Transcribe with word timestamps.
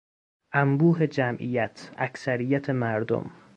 انبوه 0.53 1.05
جمعیت، 1.07 1.91
اکثریت 1.97 2.69
مردم 2.69 3.31